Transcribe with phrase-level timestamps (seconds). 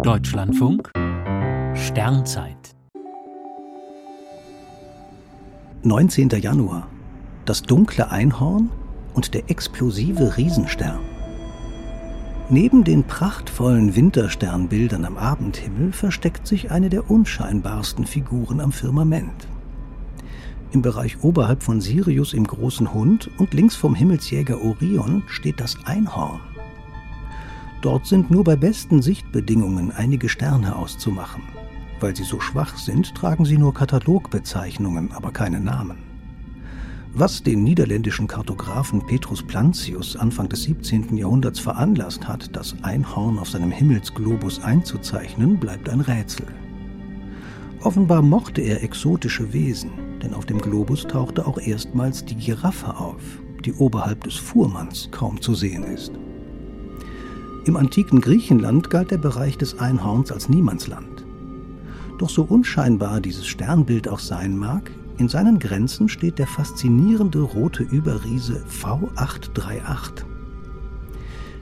[0.00, 0.90] Deutschlandfunk
[1.74, 2.74] Sternzeit
[5.84, 6.30] 19.
[6.30, 6.88] Januar.
[7.44, 8.70] Das dunkle Einhorn
[9.14, 10.98] und der explosive Riesenstern.
[12.48, 19.46] Neben den prachtvollen Wintersternbildern am Abendhimmel versteckt sich eine der unscheinbarsten Figuren am Firmament.
[20.72, 25.76] Im Bereich oberhalb von Sirius im großen Hund und links vom Himmelsjäger Orion steht das
[25.84, 26.40] Einhorn.
[27.82, 31.42] Dort sind nur bei besten Sichtbedingungen einige Sterne auszumachen.
[31.98, 35.98] Weil sie so schwach sind, tragen sie nur Katalogbezeichnungen, aber keine Namen.
[37.12, 41.16] Was den niederländischen Kartografen Petrus Plantius Anfang des 17.
[41.16, 46.46] Jahrhunderts veranlasst hat, das Einhorn auf seinem Himmelsglobus einzuzeichnen, bleibt ein Rätsel.
[47.82, 49.90] Offenbar mochte er exotische Wesen,
[50.22, 53.20] denn auf dem Globus tauchte auch erstmals die Giraffe auf,
[53.64, 56.12] die oberhalb des Fuhrmanns kaum zu sehen ist.
[57.64, 61.24] Im antiken Griechenland galt der Bereich des Einhorns als Niemandsland.
[62.18, 67.84] Doch so unscheinbar dieses Sternbild auch sein mag, in seinen Grenzen steht der faszinierende rote
[67.84, 70.24] Überriese V838.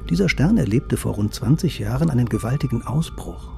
[0.09, 3.51] Dieser Stern erlebte vor rund 20 Jahren einen gewaltigen Ausbruch.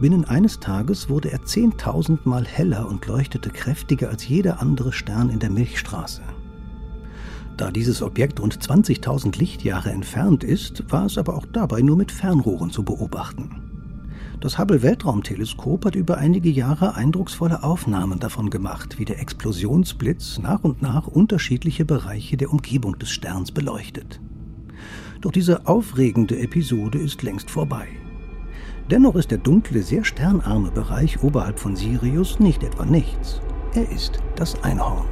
[0.00, 5.28] Binnen eines Tages wurde er 10.000 Mal heller und leuchtete kräftiger als jeder andere Stern
[5.28, 6.22] in der Milchstraße.
[7.56, 12.10] Da dieses Objekt rund 20.000 Lichtjahre entfernt ist, war es aber auch dabei nur mit
[12.10, 13.62] Fernrohren zu beobachten.
[14.40, 20.64] Das Hubble Weltraumteleskop hat über einige Jahre eindrucksvolle Aufnahmen davon gemacht, wie der Explosionsblitz nach
[20.64, 24.20] und nach unterschiedliche Bereiche der Umgebung des Sterns beleuchtet.
[25.20, 27.86] Doch diese aufregende Episode ist längst vorbei.
[28.90, 33.40] Dennoch ist der dunkle, sehr sternarme Bereich oberhalb von Sirius nicht etwa nichts.
[33.74, 35.06] Er ist das Einhorn.